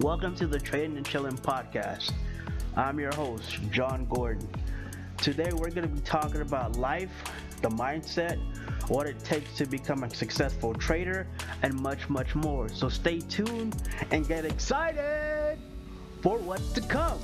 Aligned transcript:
Welcome 0.00 0.36
to 0.36 0.46
the 0.46 0.60
Trading 0.60 0.98
and 0.98 1.06
Chilling 1.06 1.38
podcast. 1.38 2.12
I'm 2.76 3.00
your 3.00 3.14
host, 3.14 3.58
John 3.70 4.04
Gordon. 4.04 4.46
Today 5.16 5.50
we're 5.54 5.70
going 5.70 5.88
to 5.88 5.94
be 5.94 6.00
talking 6.00 6.42
about 6.42 6.76
life, 6.76 7.10
the 7.62 7.70
mindset, 7.70 8.38
what 8.88 9.06
it 9.06 9.18
takes 9.24 9.56
to 9.56 9.64
become 9.64 10.02
a 10.04 10.10
successful 10.14 10.74
trader, 10.74 11.26
and 11.62 11.72
much, 11.80 12.10
much 12.10 12.34
more. 12.34 12.68
So 12.68 12.90
stay 12.90 13.20
tuned 13.20 13.74
and 14.10 14.28
get 14.28 14.44
excited 14.44 15.56
for 16.20 16.36
what's 16.40 16.72
to 16.72 16.82
come. 16.82 17.18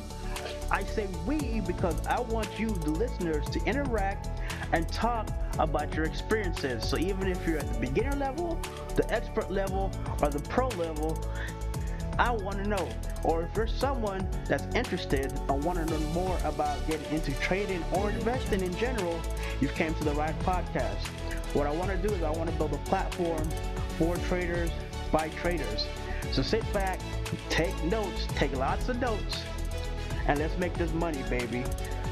I 0.70 0.82
say 0.82 1.07
we 1.26 1.61
because 1.61 2.07
I 2.07 2.20
want 2.20 2.58
you, 2.58 2.70
the 2.70 2.90
listeners, 2.93 3.44
to 3.50 3.62
interact 3.66 4.30
and 4.72 4.89
talk 4.89 5.29
about 5.58 5.94
your 5.94 6.07
experiences. 6.07 6.89
So 6.89 6.96
even 6.96 7.29
if 7.29 7.46
you're 7.46 7.58
at 7.58 7.70
the 7.70 7.80
beginner 7.80 8.16
level, 8.16 8.58
the 8.96 9.07
expert 9.12 9.50
level, 9.50 9.93
or 10.22 10.30
the 10.30 10.40
pro 10.48 10.68
level, 10.68 11.22
I 12.22 12.31
want 12.31 12.58
to 12.58 12.68
know. 12.68 12.89
Or 13.25 13.43
if 13.43 13.57
you're 13.57 13.67
someone 13.67 14.29
that's 14.46 14.72
interested 14.76 15.32
and 15.49 15.64
want 15.64 15.79
to 15.79 15.86
know 15.86 15.99
more 16.11 16.39
about 16.44 16.79
getting 16.86 17.13
into 17.13 17.32
trading 17.40 17.85
or 17.93 18.11
investing 18.11 18.61
in 18.61 18.72
general, 18.76 19.21
you've 19.61 19.75
came 19.75 19.93
to 19.94 20.04
the 20.04 20.14
right 20.14 20.39
podcast. 20.40 21.04
What 21.53 21.66
I 21.66 21.72
want 21.72 21.90
to 21.90 21.96
do 21.96 22.14
is 22.14 22.22
I 22.22 22.30
want 22.30 22.49
to 22.49 22.54
build 22.54 22.75
a 22.75 22.79
platform 22.89 23.43
for 23.99 24.16
traders 24.29 24.71
by 25.11 25.30
traders. 25.30 25.89
So 26.30 26.43
sit 26.43 26.63
back, 26.72 27.00
take 27.50 27.75
notes, 27.86 28.29
take 28.36 28.57
lots 28.57 28.89
of 28.89 29.00
notes, 29.00 29.43
and 30.29 30.39
let's 30.39 30.57
make 30.58 30.75
this 30.75 30.93
money, 30.93 31.25
baby. 31.29 31.64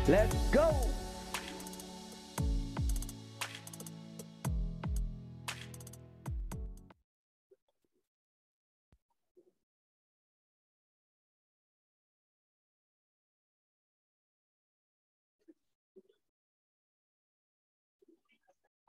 Let's 0.09 0.35
go! 0.51 0.91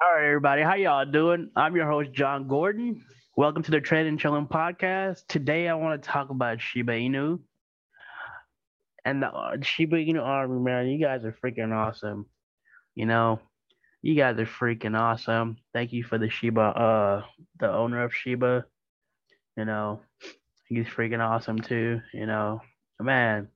All 0.04 0.16
right, 0.16 0.26
everybody. 0.26 0.64
How 0.64 0.74
y'all 0.74 1.06
doing? 1.06 1.52
I'm 1.56 1.76
your 1.76 1.88
host, 1.88 2.12
John 2.12 2.48
Gordon. 2.48 3.06
Welcome 3.38 3.62
to 3.62 3.70
the 3.70 3.80
Trade 3.80 4.08
and 4.08 4.20
Chilling 4.20 4.48
podcast. 4.48 5.28
Today, 5.28 5.68
I 5.68 5.76
want 5.76 6.02
to 6.02 6.10
talk 6.10 6.32
about 6.32 6.60
Shiba 6.60 6.94
Inu 6.94 7.40
and 9.06 9.22
the 9.22 9.28
uh, 9.28 9.58
Shiba 9.62 9.98
Inu 9.98 10.20
army. 10.20 10.60
Man, 10.60 10.88
you 10.88 11.00
guys 11.00 11.24
are 11.24 11.38
freaking 11.44 11.72
awesome. 11.72 12.26
You 12.96 13.06
know, 13.06 13.42
you 14.02 14.16
guys 14.16 14.40
are 14.40 14.46
freaking 14.48 14.98
awesome. 15.00 15.58
Thank 15.72 15.94
you 15.94 16.04
for 16.04 16.18
the 16.18 16.32
Shiba, 16.32 16.62
uh, 16.62 17.24
the 17.60 17.72
owner 17.72 18.04
of 18.04 18.12
Shiba. 18.12 18.66
You 19.56 19.66
know, 19.66 20.02
he's 20.68 20.88
freaking 20.88 21.20
awesome 21.24 21.60
too. 21.60 22.02
You 22.12 22.26
know, 22.26 22.62
man. 23.00 23.50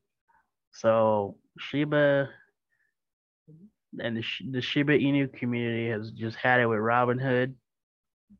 So 0.73 1.37
Shiba 1.57 2.29
and 4.01 4.17
the, 4.17 4.23
the 4.51 4.61
Shiba 4.61 4.97
Inu 4.97 5.31
community 5.33 5.89
has 5.89 6.11
just 6.11 6.37
had 6.37 6.59
it 6.59 6.67
with 6.67 6.79
Robinhood. 6.79 7.53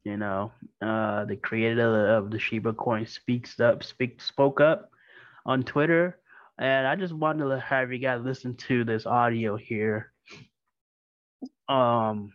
You 0.04 0.18
know, 0.18 0.52
uh, 0.82 1.26
the 1.26 1.36
creator 1.36 2.16
of 2.16 2.30
the 2.30 2.40
Shiba 2.40 2.74
coin 2.74 3.06
speaks 3.06 3.60
up, 3.60 3.84
speak 3.84 4.22
spoke 4.22 4.62
up 4.62 4.90
on 5.46 5.64
Twitter, 5.64 6.20
and 6.60 6.88
I 6.88 6.96
just 6.96 7.14
wanted 7.14 7.50
to 7.50 7.60
have 7.60 7.92
you 7.92 8.00
guys 8.00 8.22
listen 8.24 8.56
to 8.68 8.84
this 8.84 9.06
audio 9.06 9.56
here. 9.56 10.12
Um, 11.68 12.34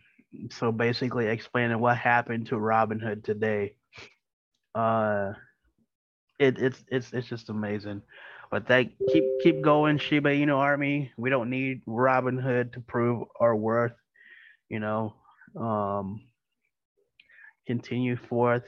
so 0.49 0.71
basically 0.71 1.27
explaining 1.27 1.79
what 1.79 1.97
happened 1.97 2.47
to 2.47 2.55
Robinhood 2.55 3.23
today. 3.23 3.75
Uh, 4.75 5.33
it, 6.39 6.57
it's 6.59 6.83
it's 6.89 7.13
it's 7.13 7.27
just 7.27 7.49
amazing. 7.49 8.01
But 8.51 8.67
they 8.67 8.91
keep 9.09 9.23
keep 9.41 9.61
going, 9.61 9.97
Shiba 9.97 10.29
Inu 10.29 10.55
Army. 10.57 11.11
We 11.17 11.29
don't 11.29 11.49
need 11.49 11.85
Robinhood 11.85 12.73
to 12.73 12.81
prove 12.81 13.25
our 13.39 13.55
worth. 13.55 13.93
You 14.67 14.79
know, 14.81 15.15
um, 15.55 16.21
continue 17.65 18.17
forth. 18.17 18.65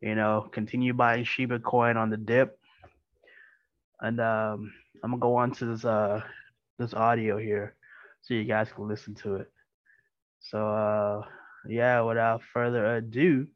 You 0.00 0.14
know, 0.14 0.48
continue 0.52 0.94
buying 0.94 1.24
Shiba 1.24 1.58
coin 1.58 1.96
on 1.96 2.10
the 2.10 2.16
dip. 2.16 2.56
And 4.00 4.20
um, 4.20 4.72
I'm 5.02 5.10
gonna 5.10 5.20
go 5.20 5.36
on 5.36 5.50
to 5.54 5.66
this 5.66 5.84
uh 5.84 6.22
this 6.78 6.94
audio 6.94 7.36
here, 7.36 7.74
so 8.22 8.34
you 8.34 8.44
guys 8.44 8.70
can 8.72 8.88
listen 8.88 9.16
to 9.16 9.36
it. 9.36 9.50
So 10.38 10.68
uh, 10.68 11.22
yeah, 11.68 12.00
without 12.02 12.42
further 12.54 12.96
ado, 12.96 13.48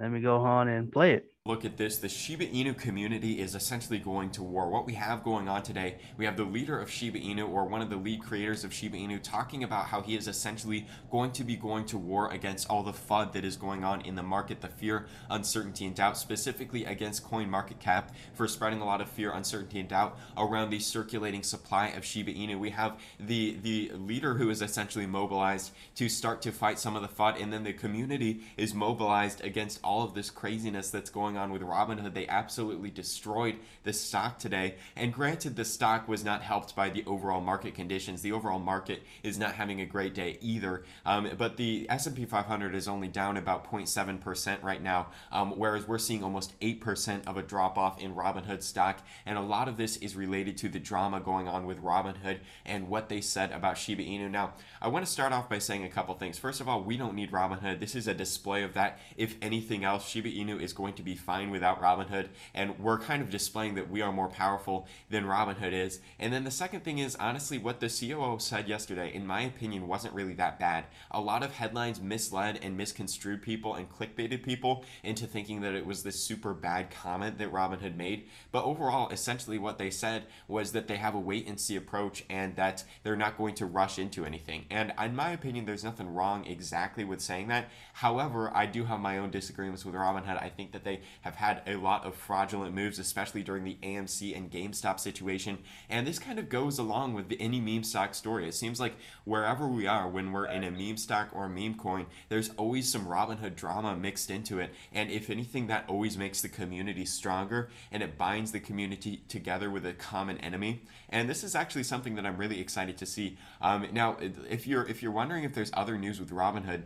let 0.00 0.10
me 0.10 0.20
go 0.22 0.38
on 0.38 0.68
and 0.68 0.90
play 0.90 1.12
it 1.12 1.26
look 1.46 1.64
at 1.64 1.76
this, 1.76 1.98
the 1.98 2.08
Shiba 2.08 2.46
Inu 2.46 2.76
community 2.76 3.40
is 3.40 3.54
essentially 3.54 3.98
going 3.98 4.30
to 4.30 4.42
war. 4.42 4.68
What 4.68 4.84
we 4.84 4.94
have 4.94 5.22
going 5.22 5.48
on 5.48 5.62
today, 5.62 5.96
we 6.16 6.24
have 6.24 6.36
the 6.36 6.44
leader 6.44 6.78
of 6.78 6.90
Shiba 6.90 7.18
Inu, 7.18 7.48
or 7.48 7.64
one 7.64 7.80
of 7.80 7.88
the 7.88 7.96
lead 7.96 8.22
creators 8.22 8.64
of 8.64 8.72
Shiba 8.72 8.96
Inu, 8.96 9.22
talking 9.22 9.62
about 9.62 9.86
how 9.86 10.02
he 10.02 10.16
is 10.16 10.26
essentially 10.26 10.86
going 11.10 11.30
to 11.32 11.44
be 11.44 11.56
going 11.56 11.86
to 11.86 11.98
war 11.98 12.30
against 12.32 12.68
all 12.68 12.82
the 12.82 12.92
FUD 12.92 13.32
that 13.32 13.44
is 13.44 13.56
going 13.56 13.84
on 13.84 14.00
in 14.00 14.16
the 14.16 14.22
market, 14.22 14.60
the 14.60 14.68
fear, 14.68 15.06
uncertainty, 15.30 15.86
and 15.86 15.94
doubt, 15.94 16.18
specifically 16.18 16.84
against 16.84 17.24
CoinMarketCap 17.24 18.08
for 18.34 18.48
spreading 18.48 18.80
a 18.80 18.84
lot 18.84 19.00
of 19.00 19.08
fear, 19.08 19.30
uncertainty, 19.30 19.78
and 19.78 19.88
doubt 19.88 20.18
around 20.36 20.70
the 20.70 20.80
circulating 20.80 21.42
supply 21.42 21.88
of 21.88 22.04
Shiba 22.04 22.32
Inu. 22.32 22.58
We 22.58 22.70
have 22.70 22.98
the 23.20 23.56
the 23.62 23.92
leader 23.94 24.34
who 24.34 24.50
is 24.50 24.62
essentially 24.62 25.06
mobilized 25.06 25.72
to 25.94 26.08
start 26.08 26.42
to 26.42 26.52
fight 26.52 26.78
some 26.78 26.96
of 26.96 27.02
the 27.02 27.08
FUD, 27.08 27.40
and 27.40 27.52
then 27.52 27.62
the 27.64 27.72
community 27.72 28.40
is 28.56 28.74
mobilized 28.74 29.44
against 29.44 29.78
all 29.84 30.02
of 30.02 30.14
this 30.14 30.30
craziness 30.30 30.90
that's 30.90 31.10
going 31.10 31.35
going 31.36 31.50
on 31.50 31.52
with 31.52 31.62
Robinhood. 31.62 32.14
They 32.14 32.26
absolutely 32.26 32.90
destroyed 32.90 33.56
the 33.84 33.92
stock 33.92 34.38
today. 34.38 34.76
And 34.96 35.12
granted, 35.12 35.56
the 35.56 35.64
stock 35.64 36.08
was 36.08 36.24
not 36.24 36.42
helped 36.42 36.74
by 36.74 36.88
the 36.88 37.04
overall 37.06 37.40
market 37.40 37.74
conditions. 37.74 38.22
The 38.22 38.32
overall 38.32 38.58
market 38.58 39.02
is 39.22 39.38
not 39.38 39.54
having 39.54 39.80
a 39.80 39.86
great 39.86 40.14
day 40.14 40.38
either. 40.40 40.84
Um, 41.04 41.30
but 41.36 41.56
the 41.56 41.86
S&P 41.90 42.24
500 42.24 42.74
is 42.74 42.88
only 42.88 43.08
down 43.08 43.36
about 43.36 43.70
0.7% 43.70 44.62
right 44.62 44.82
now, 44.82 45.08
um, 45.30 45.52
whereas 45.52 45.86
we're 45.86 45.98
seeing 45.98 46.24
almost 46.24 46.58
8% 46.60 47.26
of 47.26 47.36
a 47.36 47.42
drop 47.42 47.76
off 47.76 48.00
in 48.00 48.14
Robinhood 48.14 48.62
stock. 48.62 49.00
And 49.26 49.36
a 49.36 49.42
lot 49.42 49.68
of 49.68 49.76
this 49.76 49.96
is 49.98 50.16
related 50.16 50.56
to 50.58 50.68
the 50.68 50.80
drama 50.80 51.20
going 51.20 51.48
on 51.48 51.66
with 51.66 51.82
Robinhood 51.82 52.38
and 52.64 52.88
what 52.88 53.08
they 53.08 53.20
said 53.20 53.52
about 53.52 53.78
Shiba 53.78 54.02
Inu. 54.02 54.30
Now, 54.30 54.54
I 54.80 54.88
want 54.88 55.04
to 55.04 55.12
start 55.12 55.32
off 55.32 55.48
by 55.48 55.58
saying 55.58 55.84
a 55.84 55.88
couple 55.90 56.14
things. 56.14 56.38
First 56.38 56.60
of 56.60 56.68
all, 56.68 56.82
we 56.82 56.96
don't 56.96 57.14
need 57.14 57.30
Robinhood. 57.30 57.80
This 57.80 57.94
is 57.94 58.08
a 58.08 58.14
display 58.14 58.62
of 58.62 58.74
that. 58.74 58.98
If 59.16 59.36
anything 59.42 59.84
else, 59.84 60.08
Shiba 60.08 60.30
Inu 60.30 60.60
is 60.60 60.72
going 60.72 60.94
to 60.94 61.02
be 61.02 61.14
fine 61.26 61.50
without 61.50 61.82
Robinhood, 61.82 62.28
and 62.54 62.78
we're 62.78 62.98
kind 62.98 63.20
of 63.20 63.28
displaying 63.28 63.74
that 63.74 63.90
we 63.90 64.00
are 64.00 64.12
more 64.12 64.28
powerful 64.28 64.86
than 65.10 65.24
Robinhood 65.24 65.72
is. 65.72 65.98
And 66.18 66.32
then 66.32 66.44
the 66.44 66.50
second 66.50 66.84
thing 66.84 66.98
is 66.98 67.16
honestly 67.16 67.58
what 67.58 67.80
the 67.80 67.88
COO 67.88 68.38
said 68.38 68.68
yesterday, 68.68 69.12
in 69.12 69.26
my 69.26 69.42
opinion, 69.42 69.88
wasn't 69.88 70.14
really 70.14 70.34
that 70.34 70.58
bad. 70.58 70.84
A 71.10 71.20
lot 71.20 71.42
of 71.42 71.52
headlines 71.52 72.00
misled 72.00 72.60
and 72.62 72.76
misconstrued 72.76 73.42
people 73.42 73.74
and 73.74 73.90
clickbaited 73.90 74.42
people 74.44 74.84
into 75.02 75.26
thinking 75.26 75.60
that 75.62 75.74
it 75.74 75.84
was 75.84 76.02
this 76.02 76.22
super 76.22 76.54
bad 76.54 76.90
comment 76.90 77.38
that 77.38 77.52
Robinhood 77.52 77.96
made. 77.96 78.28
But 78.52 78.64
overall, 78.64 79.08
essentially 79.10 79.58
what 79.58 79.78
they 79.78 79.90
said 79.90 80.26
was 80.46 80.72
that 80.72 80.86
they 80.86 80.96
have 80.96 81.14
a 81.14 81.20
wait 81.20 81.48
and 81.48 81.58
see 81.58 81.74
approach 81.76 82.24
and 82.30 82.54
that 82.56 82.84
they're 83.02 83.16
not 83.16 83.36
going 83.36 83.54
to 83.56 83.66
rush 83.66 83.98
into 83.98 84.24
anything. 84.24 84.66
And 84.70 84.92
in 85.02 85.16
my 85.16 85.30
opinion, 85.30 85.64
there's 85.64 85.84
nothing 85.84 86.14
wrong 86.14 86.46
exactly 86.46 87.04
with 87.04 87.20
saying 87.20 87.48
that. 87.48 87.68
However, 87.94 88.52
I 88.54 88.66
do 88.66 88.84
have 88.84 89.00
my 89.00 89.18
own 89.18 89.30
disagreements 89.30 89.84
with 89.84 89.94
Robinhood. 89.94 90.40
I 90.40 90.48
think 90.48 90.72
that 90.72 90.84
they 90.84 91.00
have 91.22 91.36
had 91.36 91.62
a 91.66 91.76
lot 91.76 92.04
of 92.04 92.14
fraudulent 92.14 92.74
moves, 92.74 92.98
especially 92.98 93.42
during 93.42 93.64
the 93.64 93.78
AMC 93.82 94.36
and 94.36 94.50
GameStop 94.50 95.00
situation. 95.00 95.58
And 95.88 96.06
this 96.06 96.18
kind 96.18 96.38
of 96.38 96.48
goes 96.48 96.78
along 96.78 97.14
with 97.14 97.32
any 97.38 97.60
meme 97.60 97.84
stock 97.84 98.14
story. 98.14 98.48
It 98.48 98.54
seems 98.54 98.80
like 98.80 98.94
wherever 99.24 99.66
we 99.66 99.86
are, 99.86 100.08
when 100.08 100.32
we're 100.32 100.46
in 100.46 100.64
a 100.64 100.70
meme 100.70 100.96
stock 100.96 101.28
or 101.32 101.46
a 101.46 101.48
meme 101.48 101.74
coin, 101.74 102.06
there's 102.28 102.50
always 102.56 102.90
some 102.90 103.06
Robinhood 103.06 103.56
drama 103.56 103.96
mixed 103.96 104.30
into 104.30 104.58
it. 104.58 104.72
And 104.92 105.10
if 105.10 105.30
anything, 105.30 105.66
that 105.66 105.84
always 105.88 106.16
makes 106.16 106.40
the 106.42 106.48
community 106.48 107.04
stronger 107.04 107.68
and 107.90 108.02
it 108.02 108.18
binds 108.18 108.52
the 108.52 108.60
community 108.60 109.22
together 109.28 109.70
with 109.70 109.86
a 109.86 109.92
common 109.92 110.38
enemy. 110.38 110.82
And 111.08 111.28
this 111.28 111.44
is 111.44 111.54
actually 111.54 111.84
something 111.84 112.14
that 112.16 112.26
I'm 112.26 112.36
really 112.36 112.60
excited 112.60 112.96
to 112.98 113.06
see. 113.06 113.38
Um, 113.60 113.88
now, 113.92 114.16
if 114.48 114.66
you're 114.66 114.86
if 114.86 115.02
you're 115.02 115.12
wondering 115.12 115.44
if 115.44 115.54
there's 115.54 115.70
other 115.74 115.98
news 115.98 116.20
with 116.20 116.30
Robinhood, 116.30 116.84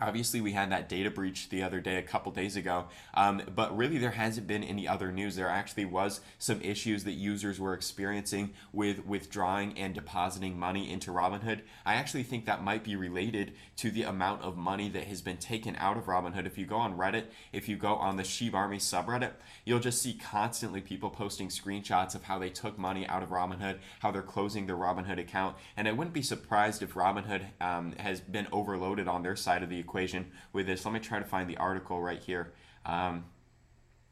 Obviously, 0.00 0.40
we 0.40 0.52
had 0.52 0.70
that 0.70 0.88
data 0.88 1.10
breach 1.10 1.48
the 1.48 1.62
other 1.62 1.80
day, 1.80 1.96
a 1.96 2.02
couple 2.02 2.30
days 2.32 2.56
ago, 2.56 2.86
um, 3.14 3.42
but 3.54 3.76
really 3.76 3.98
there 3.98 4.12
hasn't 4.12 4.46
been 4.46 4.62
any 4.62 4.86
other 4.86 5.10
news. 5.10 5.36
There 5.36 5.48
actually 5.48 5.86
was 5.86 6.20
some 6.38 6.60
issues 6.62 7.04
that 7.04 7.12
users 7.12 7.58
were 7.58 7.74
experiencing 7.74 8.54
with 8.72 9.04
withdrawing 9.04 9.76
and 9.78 9.94
depositing 9.94 10.58
money 10.58 10.90
into 10.90 11.10
Robinhood. 11.10 11.60
I 11.84 11.94
actually 11.94 12.22
think 12.22 12.46
that 12.46 12.62
might 12.62 12.84
be 12.84 12.96
related 12.96 13.54
to 13.76 13.90
the 13.90 14.04
amount 14.04 14.42
of 14.42 14.56
money 14.56 14.88
that 14.90 15.04
has 15.04 15.20
been 15.20 15.36
taken 15.36 15.76
out 15.76 15.96
of 15.96 16.04
Robinhood. 16.04 16.46
If 16.46 16.58
you 16.58 16.66
go 16.66 16.76
on 16.76 16.96
Reddit, 16.96 17.24
if 17.52 17.68
you 17.68 17.76
go 17.76 17.94
on 17.94 18.16
the 18.16 18.24
Shiba 18.24 18.56
Army 18.56 18.78
subreddit, 18.78 19.32
you'll 19.64 19.80
just 19.80 20.00
see 20.00 20.14
constantly 20.14 20.80
people 20.80 21.10
posting 21.10 21.48
screenshots 21.48 22.14
of 22.14 22.24
how 22.24 22.38
they 22.38 22.50
took 22.50 22.78
money 22.78 23.06
out 23.06 23.22
of 23.22 23.30
Robinhood, 23.30 23.78
how 24.00 24.10
they're 24.10 24.22
closing 24.22 24.66
their 24.66 24.76
Robinhood 24.76 25.18
account, 25.18 25.56
and 25.76 25.88
I 25.88 25.92
wouldn't 25.92 26.14
be 26.14 26.22
surprised 26.22 26.82
if 26.82 26.94
Robinhood 26.94 27.42
um, 27.60 27.92
has 27.98 28.20
been 28.20 28.46
overloaded 28.52 29.08
on 29.08 29.22
their 29.22 29.36
side 29.36 29.62
of 29.62 29.70
the 29.70 29.80
equation 29.88 30.30
with 30.52 30.66
this. 30.66 30.84
Let 30.84 30.92
me 30.94 31.00
try 31.00 31.18
to 31.18 31.24
find 31.24 31.48
the 31.48 31.56
article 31.56 32.00
right 32.00 32.20
here. 32.20 32.52
Um, 32.84 33.24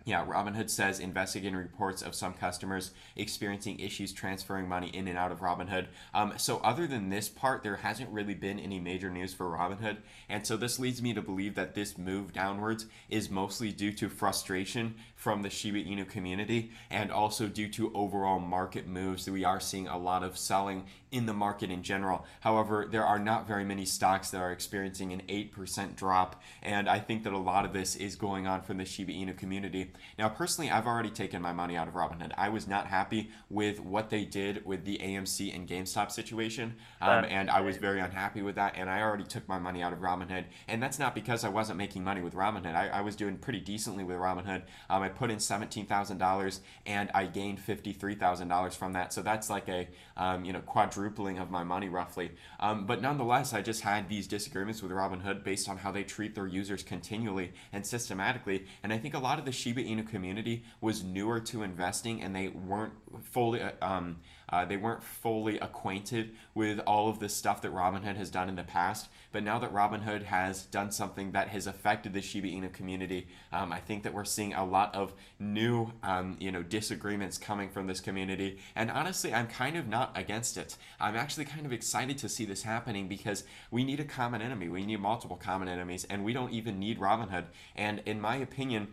Yeah, 0.06 0.24
Robinhood 0.24 0.70
says 0.70 1.00
investigating 1.00 1.56
reports 1.56 2.00
of 2.00 2.14
some 2.14 2.32
customers 2.32 2.92
experiencing 3.16 3.80
issues 3.80 4.12
transferring 4.12 4.68
money 4.68 4.86
in 4.86 5.08
and 5.08 5.18
out 5.18 5.32
of 5.32 5.40
Robinhood. 5.40 5.88
Um, 6.14 6.34
so, 6.36 6.58
other 6.58 6.86
than 6.86 7.08
this 7.08 7.28
part, 7.28 7.64
there 7.64 7.74
hasn't 7.74 8.10
really 8.10 8.34
been 8.34 8.60
any 8.60 8.78
major 8.78 9.10
news 9.10 9.34
for 9.34 9.46
Robinhood. 9.46 9.96
And 10.28 10.46
so, 10.46 10.56
this 10.56 10.78
leads 10.78 11.02
me 11.02 11.12
to 11.12 11.22
believe 11.22 11.56
that 11.56 11.74
this 11.74 11.98
move 11.98 12.32
downwards 12.32 12.86
is 13.08 13.30
mostly 13.30 13.72
due 13.72 13.92
to 13.94 14.08
frustration 14.08 14.94
from 15.16 15.42
the 15.42 15.50
Shiba 15.50 15.82
Inu 15.82 16.08
community 16.08 16.70
and 16.88 17.10
also 17.10 17.48
due 17.48 17.68
to 17.70 17.92
overall 17.92 18.38
market 18.38 18.86
moves. 18.86 19.28
We 19.28 19.42
are 19.42 19.58
seeing 19.58 19.88
a 19.88 19.98
lot 19.98 20.22
of 20.22 20.38
selling 20.38 20.84
in 21.10 21.26
the 21.26 21.32
market 21.32 21.70
in 21.70 21.82
general. 21.82 22.26
However, 22.40 22.86
there 22.88 23.04
are 23.04 23.18
not 23.18 23.48
very 23.48 23.64
many 23.64 23.84
stocks 23.84 24.30
that 24.30 24.40
are 24.40 24.52
experiencing 24.52 25.12
an 25.12 25.22
8% 25.28 25.96
drop. 25.96 26.42
And 26.62 26.88
I 26.88 26.98
think 26.98 27.24
that 27.24 27.32
a 27.32 27.38
lot 27.38 27.64
of 27.64 27.72
this 27.72 27.96
is 27.96 28.16
going 28.16 28.46
on 28.46 28.62
from 28.62 28.76
the 28.76 28.84
Shiba 28.84 29.12
Inu 29.12 29.36
community. 29.36 29.92
Now, 30.18 30.28
personally, 30.28 30.70
I've 30.70 30.86
already 30.86 31.10
taken 31.10 31.42
my 31.42 31.52
money 31.52 31.76
out 31.76 31.88
of 31.88 31.94
Robinhood. 31.94 32.32
I 32.36 32.48
was 32.48 32.66
not 32.66 32.86
happy 32.86 33.30
with 33.50 33.80
what 33.80 34.10
they 34.10 34.24
did 34.24 34.64
with 34.64 34.84
the 34.84 34.98
AMC 34.98 35.54
and 35.54 35.68
GameStop 35.68 36.10
situation, 36.10 36.74
um, 37.00 37.24
and 37.24 37.50
I 37.50 37.60
was 37.60 37.76
very 37.76 38.00
unhappy 38.00 38.42
with 38.42 38.56
that. 38.56 38.74
And 38.76 38.88
I 38.88 39.02
already 39.02 39.24
took 39.24 39.48
my 39.48 39.58
money 39.58 39.82
out 39.82 39.92
of 39.92 40.00
Robinhood, 40.00 40.44
and 40.68 40.82
that's 40.82 40.98
not 40.98 41.14
because 41.14 41.44
I 41.44 41.48
wasn't 41.48 41.78
making 41.78 42.04
money 42.04 42.22
with 42.22 42.34
Robinhood. 42.34 42.74
I, 42.74 42.88
I 42.88 43.00
was 43.00 43.16
doing 43.16 43.36
pretty 43.36 43.60
decently 43.60 44.04
with 44.04 44.16
Robinhood. 44.16 44.62
Um, 44.90 45.02
I 45.02 45.08
put 45.08 45.30
in 45.30 45.40
seventeen 45.40 45.86
thousand 45.86 46.18
dollars, 46.18 46.60
and 46.84 47.10
I 47.14 47.26
gained 47.26 47.60
fifty-three 47.60 48.14
thousand 48.14 48.48
dollars 48.48 48.74
from 48.74 48.92
that. 48.92 49.12
So 49.12 49.22
that's 49.22 49.50
like 49.50 49.68
a 49.68 49.88
um, 50.16 50.44
you 50.44 50.52
know 50.52 50.60
quadrupling 50.60 51.38
of 51.38 51.50
my 51.50 51.64
money 51.64 51.88
roughly. 51.88 52.32
Um, 52.60 52.86
but 52.86 53.02
nonetheless, 53.02 53.52
I 53.52 53.62
just 53.62 53.82
had 53.82 54.08
these 54.08 54.26
disagreements 54.26 54.82
with 54.82 54.92
Robinhood 54.92 55.44
based 55.44 55.68
on 55.68 55.78
how 55.78 55.92
they 55.92 56.04
treat 56.04 56.34
their 56.34 56.46
users 56.46 56.82
continually 56.82 57.52
and 57.72 57.86
systematically. 57.86 58.66
And 58.82 58.92
I 58.92 58.98
think 58.98 59.14
a 59.14 59.18
lot 59.18 59.38
of 59.38 59.44
the 59.44 59.52
Shiba 59.52 59.82
Inu 59.86 60.08
community 60.08 60.64
was 60.80 61.02
newer 61.02 61.40
to 61.40 61.62
investing 61.62 62.22
and 62.22 62.34
they 62.34 62.48
weren't 62.48 62.92
fully 63.22 63.62
uh, 63.62 63.72
um, 63.80 64.18
uh, 64.48 64.64
they 64.64 64.76
weren't 64.76 65.02
fully 65.02 65.58
acquainted 65.58 66.34
with 66.54 66.78
all 66.86 67.08
of 67.08 67.18
the 67.18 67.28
stuff 67.28 67.62
that 67.62 67.72
Robinhood 67.72 68.16
has 68.16 68.30
done 68.30 68.48
in 68.48 68.54
the 68.54 68.62
past. 68.62 69.08
But 69.32 69.42
now 69.42 69.58
that 69.58 69.72
Robinhood 69.72 70.22
has 70.24 70.64
done 70.66 70.92
something 70.92 71.32
that 71.32 71.48
has 71.48 71.66
affected 71.66 72.12
the 72.12 72.22
Shiba 72.22 72.46
Inu 72.46 72.72
community, 72.72 73.26
um, 73.52 73.72
I 73.72 73.80
think 73.80 74.04
that 74.04 74.14
we're 74.14 74.24
seeing 74.24 74.54
a 74.54 74.64
lot 74.64 74.94
of 74.94 75.14
new, 75.40 75.92
um, 76.02 76.36
you 76.38 76.52
know, 76.52 76.62
disagreements 76.62 77.38
coming 77.38 77.68
from 77.68 77.86
this 77.86 78.00
community. 78.00 78.58
And 78.76 78.90
honestly, 78.90 79.34
I'm 79.34 79.48
kind 79.48 79.76
of 79.76 79.88
not 79.88 80.12
against 80.14 80.56
it. 80.56 80.76
I'm 81.00 81.16
actually 81.16 81.46
kind 81.46 81.66
of 81.66 81.72
excited 81.72 82.18
to 82.18 82.28
see 82.28 82.44
this 82.44 82.62
happening 82.62 83.08
because 83.08 83.44
we 83.70 83.82
need 83.82 83.98
a 83.98 84.04
common 84.04 84.42
enemy. 84.42 84.68
We 84.68 84.86
need 84.86 85.00
multiple 85.00 85.36
common 85.36 85.68
enemies, 85.68 86.06
and 86.08 86.24
we 86.24 86.32
don't 86.32 86.52
even 86.52 86.78
need 86.78 87.00
Robinhood. 87.00 87.46
And 87.74 88.00
in 88.06 88.20
my 88.20 88.36
opinion, 88.36 88.92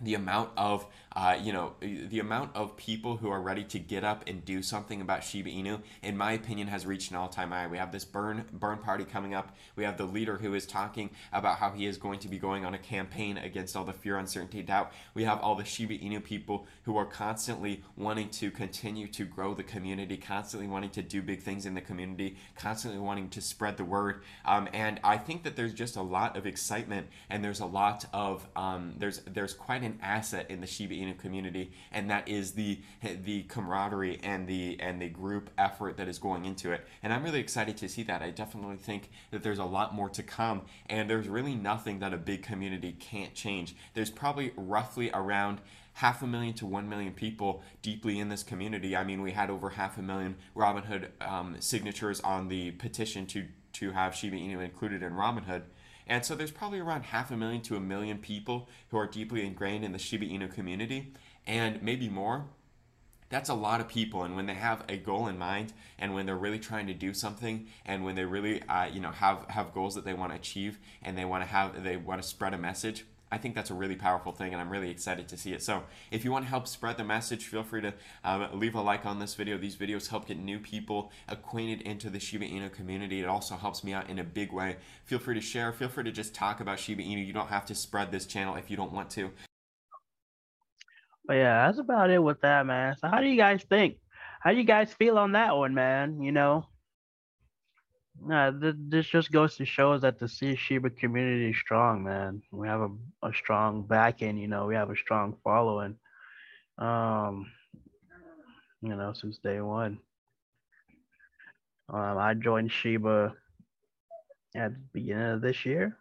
the 0.00 0.14
amount 0.14 0.50
of 0.56 0.86
uh, 1.16 1.36
you 1.40 1.52
know 1.52 1.72
the 1.80 2.20
amount 2.20 2.54
of 2.54 2.76
people 2.76 3.16
who 3.16 3.28
are 3.30 3.40
ready 3.40 3.64
to 3.64 3.78
get 3.78 4.04
up 4.04 4.22
and 4.26 4.44
do 4.44 4.62
something 4.62 5.00
about 5.00 5.24
Shiba 5.24 5.50
Inu, 5.50 5.80
in 6.02 6.16
my 6.16 6.32
opinion, 6.32 6.68
has 6.68 6.86
reached 6.86 7.10
an 7.10 7.16
all-time 7.16 7.50
high. 7.50 7.66
We 7.66 7.78
have 7.78 7.90
this 7.90 8.04
burn 8.04 8.44
burn 8.52 8.78
party 8.78 9.04
coming 9.04 9.34
up. 9.34 9.56
We 9.74 9.84
have 9.84 9.96
the 9.96 10.04
leader 10.04 10.36
who 10.36 10.54
is 10.54 10.66
talking 10.66 11.10
about 11.32 11.58
how 11.58 11.70
he 11.70 11.86
is 11.86 11.96
going 11.96 12.20
to 12.20 12.28
be 12.28 12.38
going 12.38 12.64
on 12.64 12.74
a 12.74 12.78
campaign 12.78 13.38
against 13.38 13.76
all 13.76 13.84
the 13.84 13.92
fear, 13.92 14.16
uncertainty, 14.18 14.62
doubt. 14.62 14.92
We 15.14 15.24
have 15.24 15.40
all 15.40 15.54
the 15.54 15.64
Shiba 15.64 15.94
Inu 15.94 16.22
people 16.22 16.66
who 16.84 16.96
are 16.96 17.06
constantly 17.06 17.82
wanting 17.96 18.28
to 18.30 18.50
continue 18.50 19.08
to 19.08 19.24
grow 19.24 19.54
the 19.54 19.62
community, 19.62 20.16
constantly 20.16 20.68
wanting 20.68 20.90
to 20.90 21.02
do 21.02 21.22
big 21.22 21.42
things 21.42 21.66
in 21.66 21.74
the 21.74 21.80
community, 21.80 22.36
constantly 22.54 23.00
wanting 23.00 23.28
to 23.30 23.40
spread 23.40 23.76
the 23.76 23.84
word. 23.84 24.22
Um, 24.44 24.68
and 24.72 25.00
I 25.02 25.16
think 25.16 25.42
that 25.44 25.56
there's 25.56 25.74
just 25.74 25.96
a 25.96 26.02
lot 26.02 26.36
of 26.36 26.46
excitement 26.46 27.08
and 27.30 27.42
there's 27.42 27.60
a 27.60 27.66
lot 27.66 28.04
of 28.12 28.46
um, 28.56 28.94
there's 28.98 29.20
there's 29.20 29.54
quite 29.54 29.82
an 29.82 29.87
asset 30.02 30.50
in 30.50 30.60
the 30.60 30.66
Shiba 30.66 30.94
Inu 30.94 31.16
community, 31.16 31.70
and 31.92 32.10
that 32.10 32.28
is 32.28 32.52
the 32.52 32.80
the 33.24 33.42
camaraderie 33.44 34.20
and 34.22 34.46
the 34.46 34.76
and 34.80 35.00
the 35.00 35.08
group 35.08 35.50
effort 35.56 35.96
that 35.96 36.08
is 36.08 36.18
going 36.18 36.44
into 36.44 36.72
it. 36.72 36.84
And 37.02 37.12
I'm 37.12 37.22
really 37.22 37.40
excited 37.40 37.76
to 37.78 37.88
see 37.88 38.02
that. 38.04 38.22
I 38.22 38.30
definitely 38.30 38.76
think 38.76 39.10
that 39.30 39.42
there's 39.42 39.58
a 39.58 39.64
lot 39.64 39.94
more 39.94 40.08
to 40.10 40.22
come, 40.22 40.62
and 40.86 41.08
there's 41.08 41.28
really 41.28 41.54
nothing 41.54 42.00
that 42.00 42.12
a 42.12 42.18
big 42.18 42.42
community 42.42 42.92
can't 42.98 43.34
change. 43.34 43.74
There's 43.94 44.10
probably 44.10 44.52
roughly 44.56 45.10
around 45.12 45.60
half 45.94 46.22
a 46.22 46.26
million 46.26 46.54
to 46.54 46.64
one 46.64 46.88
million 46.88 47.12
people 47.12 47.62
deeply 47.82 48.20
in 48.20 48.28
this 48.28 48.44
community. 48.44 48.96
I 48.96 49.02
mean, 49.02 49.20
we 49.20 49.32
had 49.32 49.50
over 49.50 49.70
half 49.70 49.98
a 49.98 50.02
million 50.02 50.36
Robinhood 50.54 51.08
um, 51.20 51.56
signatures 51.58 52.20
on 52.20 52.48
the 52.48 52.70
petition 52.72 53.26
to 53.26 53.46
to 53.74 53.92
have 53.92 54.14
Shiba 54.14 54.36
Inu 54.36 54.64
included 54.64 55.02
in 55.02 55.12
Robinhood. 55.12 55.62
And 56.08 56.24
so 56.24 56.34
there's 56.34 56.50
probably 56.50 56.80
around 56.80 57.04
half 57.04 57.30
a 57.30 57.36
million 57.36 57.60
to 57.62 57.76
a 57.76 57.80
million 57.80 58.18
people 58.18 58.68
who 58.88 58.96
are 58.96 59.06
deeply 59.06 59.44
ingrained 59.44 59.84
in 59.84 59.92
the 59.92 59.98
Shiba 59.98 60.24
Inu 60.24 60.52
community, 60.52 61.12
and 61.46 61.82
maybe 61.82 62.08
more. 62.08 62.46
That's 63.28 63.50
a 63.50 63.54
lot 63.54 63.82
of 63.82 63.88
people, 63.88 64.22
and 64.22 64.34
when 64.34 64.46
they 64.46 64.54
have 64.54 64.84
a 64.88 64.96
goal 64.96 65.26
in 65.28 65.36
mind, 65.36 65.74
and 65.98 66.14
when 66.14 66.24
they're 66.24 66.34
really 66.34 66.58
trying 66.58 66.86
to 66.86 66.94
do 66.94 67.12
something, 67.12 67.66
and 67.84 68.02
when 68.02 68.14
they 68.14 68.24
really, 68.24 68.62
uh, 68.62 68.86
you 68.86 69.00
know, 69.00 69.10
have 69.10 69.44
have 69.48 69.74
goals 69.74 69.94
that 69.96 70.06
they 70.06 70.14
want 70.14 70.32
to 70.32 70.38
achieve, 70.38 70.78
and 71.02 71.18
they 71.18 71.26
want 71.26 71.42
to 71.42 71.46
have, 71.46 71.84
they 71.84 71.98
want 71.98 72.22
to 72.22 72.26
spread 72.26 72.54
a 72.54 72.58
message, 72.58 73.04
I 73.30 73.38
think 73.38 73.54
that's 73.54 73.70
a 73.70 73.74
really 73.74 73.96
powerful 73.96 74.32
thing, 74.32 74.52
and 74.52 74.60
I'm 74.60 74.70
really 74.70 74.90
excited 74.90 75.28
to 75.28 75.36
see 75.36 75.52
it. 75.52 75.62
So, 75.62 75.84
if 76.10 76.24
you 76.24 76.32
want 76.32 76.44
to 76.44 76.48
help 76.48 76.66
spread 76.66 76.96
the 76.96 77.04
message, 77.04 77.44
feel 77.46 77.62
free 77.62 77.82
to 77.82 77.94
um, 78.24 78.48
leave 78.58 78.74
a 78.74 78.80
like 78.80 79.04
on 79.04 79.18
this 79.18 79.34
video. 79.34 79.58
These 79.58 79.76
videos 79.76 80.08
help 80.08 80.26
get 80.26 80.38
new 80.38 80.58
people 80.58 81.12
acquainted 81.28 81.82
into 81.82 82.08
the 82.08 82.18
Shiba 82.18 82.46
Inu 82.46 82.72
community. 82.72 83.20
It 83.20 83.26
also 83.26 83.56
helps 83.56 83.84
me 83.84 83.92
out 83.92 84.08
in 84.08 84.18
a 84.18 84.24
big 84.24 84.52
way. 84.52 84.76
Feel 85.04 85.18
free 85.18 85.34
to 85.34 85.40
share. 85.40 85.72
Feel 85.72 85.88
free 85.88 86.04
to 86.04 86.12
just 86.12 86.34
talk 86.34 86.60
about 86.60 86.78
Shiba 86.78 87.02
Inu. 87.02 87.26
You 87.26 87.32
don't 87.32 87.48
have 87.48 87.66
to 87.66 87.74
spread 87.74 88.10
this 88.10 88.24
channel 88.26 88.54
if 88.56 88.70
you 88.70 88.76
don't 88.76 88.92
want 88.92 89.10
to. 89.10 89.30
But 91.26 91.34
yeah, 91.34 91.66
that's 91.66 91.78
about 91.78 92.10
it 92.10 92.22
with 92.22 92.40
that, 92.40 92.64
man. 92.64 92.96
So, 92.96 93.08
how 93.08 93.20
do 93.20 93.28
you 93.28 93.36
guys 93.36 93.62
think? 93.68 93.98
How 94.40 94.52
do 94.52 94.56
you 94.56 94.64
guys 94.64 94.92
feel 94.94 95.18
on 95.18 95.32
that 95.32 95.54
one, 95.54 95.74
man? 95.74 96.22
You 96.22 96.32
know, 96.32 96.64
Nah, 98.20 98.50
th- 98.50 98.74
this 98.78 99.06
just 99.06 99.30
goes 99.32 99.56
to 99.56 99.64
show 99.64 99.98
that 99.98 100.18
the 100.18 100.28
Sea 100.28 100.54
Shiba 100.56 100.90
community 100.90 101.50
is 101.50 101.56
strong, 101.58 102.02
man. 102.04 102.42
We 102.50 102.68
have 102.68 102.80
a, 102.80 102.90
a 103.22 103.32
strong 103.32 103.82
backing, 103.86 104.36
you 104.38 104.48
know, 104.48 104.66
we 104.66 104.74
have 104.74 104.90
a 104.90 104.96
strong 104.96 105.36
following. 105.44 105.96
Um, 106.78 107.46
you 108.82 108.94
know, 108.96 109.12
since 109.12 109.38
day 109.38 109.60
one. 109.60 109.98
Um, 111.88 112.16
I 112.18 112.34
joined 112.34 112.70
Shiba 112.72 113.34
at 114.54 114.72
the 114.74 114.80
beginning 114.92 115.32
of 115.32 115.40
this 115.40 115.64
year. 115.64 115.96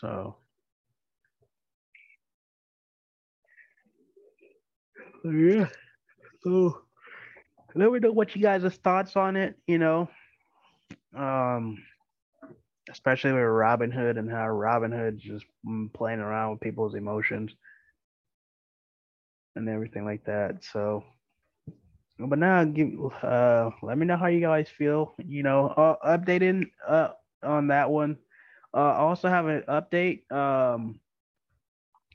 So 0.00 0.36
yeah. 5.24 5.66
So 6.42 6.82
let 7.74 7.90
me 7.92 7.98
know 8.00 8.12
what 8.12 8.34
you 8.36 8.42
guys' 8.42 8.76
thoughts 8.76 9.16
on 9.16 9.36
it, 9.36 9.56
you 9.66 9.78
know 9.78 10.08
um, 11.16 11.78
especially 12.90 13.32
with 13.32 13.40
Robinhood 13.42 14.18
and 14.18 14.30
how 14.30 14.48
Robin 14.48 14.90
Robinhood 14.90 15.18
just 15.18 15.44
playing 15.94 16.20
around 16.20 16.52
with 16.52 16.60
people's 16.60 16.94
emotions 16.94 17.54
and 19.56 19.68
everything 19.68 20.04
like 20.04 20.24
that. 20.24 20.64
So, 20.64 21.04
but 22.18 22.38
now 22.38 22.64
give 22.64 22.90
uh, 23.22 23.70
let 23.82 23.98
me 23.98 24.06
know 24.06 24.16
how 24.16 24.26
you 24.26 24.40
guys 24.40 24.68
feel. 24.68 25.14
You 25.18 25.42
know, 25.42 25.68
uh, 25.68 26.16
updating 26.16 26.70
uh 26.86 27.10
on 27.42 27.68
that 27.68 27.90
one. 27.90 28.16
Uh, 28.74 28.78
I 28.92 28.98
also 28.98 29.28
have 29.28 29.46
an 29.46 29.62
update. 29.68 30.30
Um, 30.32 31.00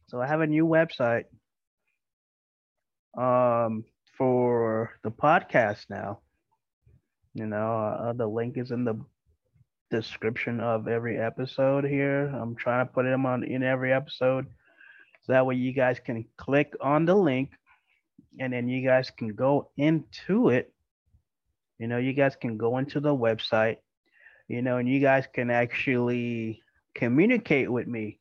so 0.08 0.22
I 0.22 0.28
have 0.28 0.42
a 0.42 0.48
new 0.48 0.66
website 0.66 1.26
um 3.18 3.84
for 4.18 4.92
the 5.04 5.12
podcast 5.12 5.90
now. 5.90 6.20
You 7.34 7.48
know, 7.48 7.78
uh, 7.78 8.14
the 8.14 8.28
link 8.28 8.58
is 8.58 8.72
in 8.72 8.84
the 8.84 8.96
description 9.90 10.60
of 10.60 10.88
every 10.88 11.20
episode 11.20 11.84
here. 11.84 12.26
I'm 12.28 12.56
trying 12.56 12.86
to 12.86 12.94
put 12.94 13.04
them 13.04 13.26
on 13.26 13.44
in 13.44 13.64
every 13.64 13.94
episode. 13.94 14.48
So 15.24 15.34
that 15.34 15.46
way 15.46 15.56
you 15.56 15.72
guys 15.72 16.00
can 16.00 16.26
click 16.38 16.74
on 16.82 17.06
the 17.06 17.16
link 17.16 17.52
and 18.40 18.54
then 18.54 18.68
you 18.68 18.86
guys 18.86 19.10
can 19.10 19.30
go 19.30 19.70
into 19.78 20.50
it. 20.50 20.74
You 21.80 21.88
know, 21.88 21.98
you 21.98 22.14
guys 22.14 22.36
can 22.36 22.58
go 22.58 22.78
into 22.78 23.00
the 23.00 23.16
website, 23.16 23.78
you 24.48 24.62
know, 24.62 24.78
and 24.78 24.88
you 24.88 25.00
guys 25.00 25.26
can 25.34 25.50
actually 25.50 26.62
communicate 26.94 27.72
with 27.72 27.88
me. 27.88 28.20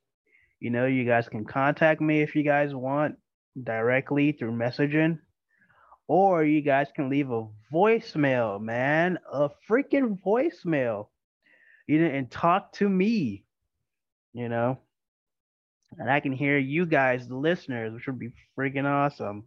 You 0.61 0.71
know, 0.71 0.87
you 0.87 1.05
guys 1.05 1.29
can 1.29 1.45
contact 1.45 2.01
me 2.01 2.23
if 2.23 2.35
you 2.35 2.45
guys 2.45 2.75
want 2.75 3.17
directly 3.63 4.33
through 4.33 4.53
messaging 4.53 5.19
or 6.09 6.45
you 6.45 6.61
guys 6.61 6.89
can 6.95 7.09
leave 7.09 7.31
a 7.31 7.47
voicemail, 7.73 8.61
man, 8.61 9.19
a 9.31 9.49
freaking 9.69 10.19
voicemail, 10.25 11.09
you 11.87 12.01
know, 12.01 12.07
and 12.07 12.31
talk 12.31 12.73
to 12.73 12.89
me, 12.89 13.45
you 14.33 14.49
know, 14.49 14.79
and 15.99 16.11
I 16.11 16.21
can 16.21 16.33
hear 16.33 16.59
you 16.59 16.87
guys, 16.87 17.29
the 17.29 17.37
listeners, 17.37 17.93
which 17.93 18.07
would 18.07 18.19
be 18.19 18.33
freaking 18.59 18.87
awesome. 18.87 19.45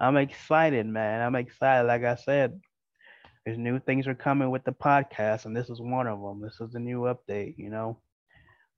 I'm 0.00 0.16
excited, 0.16 0.86
man. 0.86 1.20
I'm 1.20 1.34
excited. 1.34 1.86
Like 1.86 2.04
I 2.04 2.16
said, 2.16 2.60
there's 3.44 3.58
new 3.58 3.80
things 3.80 4.06
are 4.06 4.14
coming 4.14 4.50
with 4.50 4.64
the 4.64 4.72
podcast, 4.72 5.44
and 5.46 5.56
this 5.56 5.70
is 5.70 5.80
one 5.80 6.06
of 6.06 6.20
them. 6.20 6.40
This 6.40 6.60
is 6.60 6.72
the 6.72 6.78
new 6.78 7.02
update. 7.02 7.54
You 7.56 7.70
know, 7.70 7.98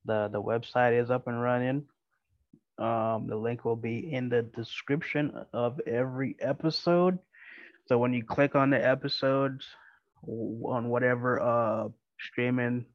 the 0.04 0.28
the 0.32 0.42
website 0.42 1.00
is 1.00 1.10
up 1.10 1.26
and 1.26 1.40
running. 1.40 1.84
Um, 2.78 3.26
the 3.28 3.36
link 3.36 3.64
will 3.64 3.76
be 3.76 4.12
in 4.12 4.28
the 4.28 4.42
description 4.42 5.32
of 5.52 5.80
every 5.86 6.36
episode. 6.40 7.18
So 7.86 7.98
when 7.98 8.12
you 8.12 8.24
click 8.24 8.54
on 8.54 8.70
the 8.70 8.84
episodes 8.84 9.66
on 10.26 10.88
whatever 10.88 11.38
uh 11.40 11.88
streaming 12.18 12.86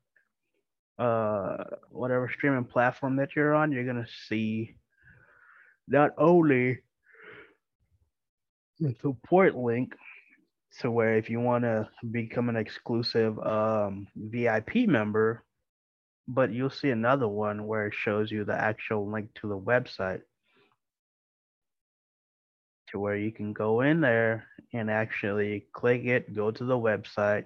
uh 0.97 1.63
whatever 1.91 2.29
streaming 2.33 2.65
platform 2.65 3.17
that 3.17 3.35
you're 3.35 3.53
on, 3.53 3.71
you're 3.71 3.85
gonna 3.85 4.07
see 4.27 4.75
not 5.87 6.11
only 6.17 6.79
the 8.79 8.95
support 9.01 9.55
link 9.55 9.93
to 10.79 10.91
where 10.91 11.17
if 11.17 11.29
you 11.29 11.39
want 11.39 11.63
to 11.63 11.89
become 12.11 12.49
an 12.49 12.55
exclusive 12.55 13.37
um, 13.39 14.07
VIP 14.15 14.87
member, 14.87 15.43
but 16.31 16.53
you'll 16.53 16.69
see 16.69 16.91
another 16.91 17.27
one 17.27 17.65
where 17.65 17.87
it 17.87 17.93
shows 17.95 18.31
you 18.31 18.45
the 18.45 18.53
actual 18.53 19.11
link 19.11 19.29
to 19.33 19.47
the 19.47 19.57
website 19.57 20.21
to 22.91 22.99
where 22.99 23.15
you 23.15 23.31
can 23.31 23.51
go 23.51 23.81
in 23.81 23.99
there 23.99 24.45
and 24.71 24.91
actually 24.91 25.65
click 25.73 26.05
it, 26.05 26.35
go 26.35 26.51
to 26.51 26.63
the 26.63 26.77
website, 26.77 27.45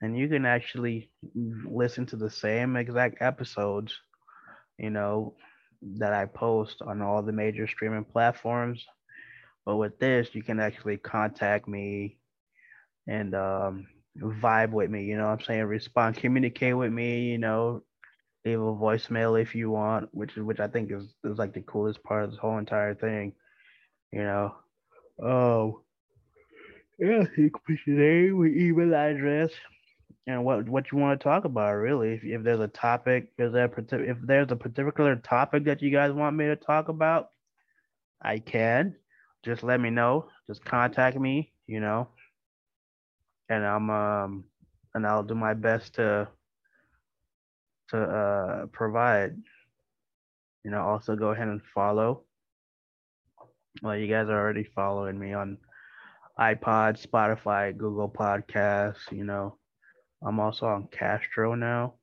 and 0.00 0.16
you 0.16 0.28
can 0.28 0.46
actually 0.46 1.10
listen 1.34 2.06
to 2.06 2.16
the 2.16 2.30
same 2.30 2.76
exact 2.76 3.20
episodes, 3.20 3.98
you 4.78 4.90
know, 4.90 5.34
that 5.82 6.12
I 6.12 6.26
post 6.26 6.82
on 6.82 7.02
all 7.02 7.22
the 7.22 7.32
major 7.32 7.66
streaming 7.66 8.04
platforms. 8.04 8.84
But 9.66 9.76
with 9.76 9.98
this, 9.98 10.28
you 10.34 10.42
can 10.44 10.60
actually 10.60 10.98
contact 10.98 11.66
me 11.66 12.18
and 13.08 13.34
um, 13.34 13.86
vibe 14.18 14.70
with 14.72 14.90
me. 14.90 15.04
You 15.04 15.16
know 15.16 15.26
I'm 15.26 15.40
saying? 15.40 15.64
Respond, 15.64 16.16
communicate 16.16 16.76
with 16.76 16.92
me, 16.92 17.24
you 17.30 17.38
know, 17.38 17.82
leave 18.44 18.60
a 18.60 18.62
voicemail 18.62 19.40
if 19.40 19.54
you 19.54 19.70
want, 19.70 20.08
which 20.12 20.36
is 20.36 20.42
which 20.42 20.60
I 20.60 20.68
think 20.68 20.90
is, 20.92 21.04
is 21.24 21.38
like 21.38 21.54
the 21.54 21.62
coolest 21.62 22.02
part 22.02 22.24
of 22.24 22.30
this 22.30 22.38
whole 22.40 22.58
entire 22.58 22.94
thing. 22.94 23.34
You 24.12 24.22
know. 24.24 24.54
Oh 25.22 25.82
yeah, 26.98 27.24
you 27.36 27.50
can 27.50 27.60
put 27.66 27.78
your 27.86 27.96
name, 27.98 28.46
email 28.46 28.94
address, 28.94 29.50
and 30.26 30.44
what 30.44 30.68
what 30.68 30.90
you 30.92 30.98
want 30.98 31.18
to 31.18 31.24
talk 31.24 31.44
about 31.44 31.72
really. 31.74 32.14
If, 32.14 32.24
if 32.24 32.42
there's 32.42 32.60
a 32.60 32.68
topic, 32.68 33.32
is 33.38 33.52
there 33.52 33.70
if 33.92 34.18
there's 34.22 34.50
a 34.50 34.56
particular 34.56 35.16
topic 35.16 35.64
that 35.64 35.82
you 35.82 35.90
guys 35.90 36.12
want 36.12 36.36
me 36.36 36.46
to 36.46 36.56
talk 36.56 36.88
about, 36.88 37.30
I 38.22 38.38
can. 38.38 38.96
Just 39.44 39.62
let 39.62 39.80
me 39.80 39.90
know. 39.90 40.28
Just 40.46 40.64
contact 40.64 41.18
me. 41.18 41.52
You 41.66 41.80
know, 41.80 42.08
and 43.48 43.64
I'm 43.64 43.90
um 43.90 44.44
and 44.94 45.06
I'll 45.06 45.22
do 45.22 45.34
my 45.34 45.54
best 45.54 45.94
to 45.94 46.28
to 47.88 47.98
uh 47.98 48.66
provide. 48.66 49.36
You 50.64 50.70
know, 50.70 50.82
also 50.82 51.16
go 51.16 51.30
ahead 51.30 51.48
and 51.48 51.62
follow. 51.74 52.24
Well, 53.82 53.96
you 53.96 54.06
guys 54.06 54.28
are 54.28 54.38
already 54.40 54.64
following 54.64 55.18
me 55.18 55.32
on 55.32 55.58
iPod, 56.38 57.04
Spotify, 57.04 57.76
Google 57.76 58.08
Podcasts, 58.08 59.10
you 59.10 59.24
know. 59.24 59.58
I'm 60.24 60.38
also 60.38 60.66
on 60.66 60.88
Castro 60.88 61.54
now. 61.54 61.94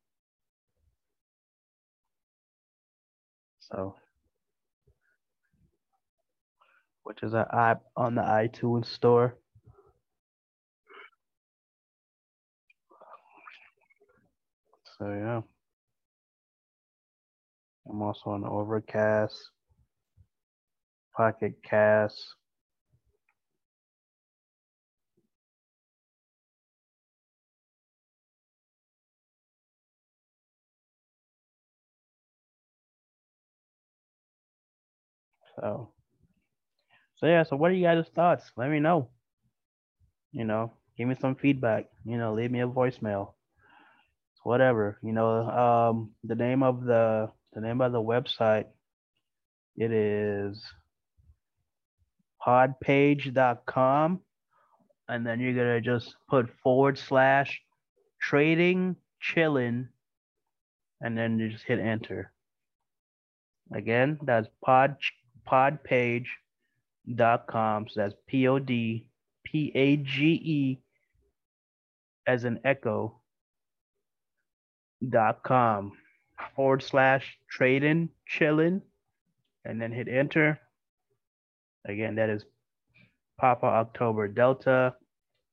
So 3.60 3.96
which 7.10 7.24
is 7.24 7.34
an 7.34 7.46
app 7.52 7.82
on 7.98 8.14
the 8.14 8.22
iTunes 8.22 8.86
store. 8.86 9.39
So 15.00 15.10
yeah. 15.14 15.42
I'm 17.90 18.02
also 18.02 18.30
on 18.32 18.46
Overcast, 18.46 19.52
Pocket 21.16 21.62
Cast. 21.62 22.36
So, 35.56 35.94
so 37.16 37.26
yeah. 37.28 37.44
So, 37.44 37.56
what 37.56 37.72
are 37.72 37.76
you 37.76 37.86
guys' 37.86 38.08
thoughts? 38.16 38.52
Let 38.58 38.70
me 38.70 38.80
know. 38.80 39.10
You 40.32 40.44
know, 40.46 40.74
give 40.98 41.08
me 41.08 41.16
some 41.22 41.36
feedback. 41.36 41.86
You 42.06 42.18
know, 42.18 42.34
leave 42.34 42.52
me 42.52 42.62
a 42.62 42.68
voicemail 42.68 43.34
whatever 44.50 44.98
you 45.04 45.14
know 45.14 45.30
um 45.48 46.10
the 46.24 46.34
name 46.34 46.64
of 46.64 46.84
the 46.84 47.30
the 47.54 47.62
name 47.62 47.82
of 47.82 47.92
the 47.92 48.02
website 48.02 48.66
it 49.78 49.92
is 49.92 50.64
podpage.com 52.44 54.20
and 55.08 55.26
then 55.28 55.40
you're 55.40 55.54
gonna 55.54 55.80
just 55.80 56.16
put 56.28 56.50
forward 56.64 56.98
slash 56.98 57.62
trading 58.20 58.96
chillin 59.22 59.88
and 61.02 61.18
then 61.18 61.40
you 61.40 61.50
just 61.50 61.64
hit 61.64 61.80
enter. 61.80 62.32
Again 63.74 64.18
that's 64.24 64.48
pod 64.66 64.96
podpage.com 65.48 66.26
so 67.88 68.00
that's 68.02 68.16
p-o-d-p-a-g-e 68.28 69.06
as 72.28 72.44
an 72.44 72.60
echo 72.64 73.19
dot 75.08 75.44
com 75.44 75.94
forward 76.56 76.84
slash 76.84 77.38
trading 77.50 78.10
chilling 78.28 78.82
and 79.66 79.82
then 79.82 79.92
hit 79.92 80.08
enter. 80.08 80.60
Again, 81.86 82.16
that 82.16 82.30
is 82.30 82.46
Papa 83.40 83.66
October 83.66 84.28
Delta, 84.28 84.96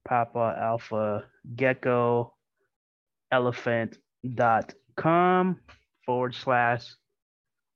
Papa 0.06 0.56
Alpha 0.60 1.24
Gecko 1.54 2.34
Elephant 3.30 3.98
dot 4.34 4.74
com 4.96 5.60
forward 6.04 6.34
slash 6.34 6.94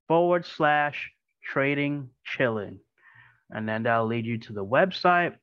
forward 0.09 0.45
slash 0.47 1.11
trading 1.43 2.11
chilling. 2.25 2.81
And 3.51 3.69
then 3.69 3.85
that'll 3.85 4.07
lead 4.07 4.27
you 4.27 4.39
to 4.39 4.53
the 4.53 4.65
website 4.65 5.35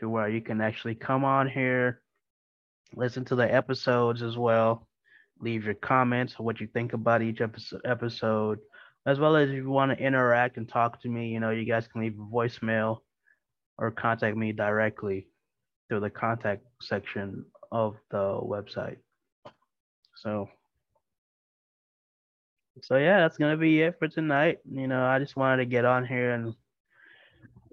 to 0.00 0.08
where 0.08 0.28
you 0.28 0.40
can 0.40 0.60
actually 0.60 0.94
come 0.94 1.24
on 1.24 1.48
here, 1.48 2.02
listen 2.94 3.24
to 3.26 3.34
the 3.34 3.54
episodes 3.54 4.22
as 4.22 4.36
well 4.36 4.86
leave 5.44 5.64
your 5.64 5.74
comments 5.74 6.38
what 6.38 6.60
you 6.60 6.66
think 6.66 6.94
about 6.94 7.22
each 7.22 7.40
episode, 7.84 8.58
as 9.06 9.18
well 9.20 9.36
as 9.36 9.50
if 9.50 9.56
you 9.56 9.70
want 9.70 9.96
to 9.96 10.04
interact 10.04 10.56
and 10.56 10.68
talk 10.68 11.00
to 11.02 11.08
me, 11.08 11.28
you 11.28 11.40
know, 11.40 11.50
you 11.50 11.64
guys 11.64 11.86
can 11.86 12.00
leave 12.00 12.18
a 12.18 12.34
voicemail 12.34 12.98
or 13.78 13.90
contact 13.90 14.36
me 14.36 14.52
directly 14.52 15.28
through 15.88 16.00
the 16.00 16.10
contact 16.10 16.64
section 16.80 17.44
of 17.70 17.96
the 18.10 18.40
website. 18.40 18.96
So, 20.16 20.48
so 22.82 22.96
yeah, 22.96 23.20
that's 23.20 23.36
gonna 23.36 23.56
be 23.56 23.82
it 23.82 23.98
for 23.98 24.08
tonight. 24.08 24.58
You 24.70 24.86
know, 24.86 25.04
I 25.04 25.18
just 25.18 25.36
wanted 25.36 25.58
to 25.58 25.70
get 25.70 25.84
on 25.84 26.06
here 26.06 26.32
and 26.32 26.54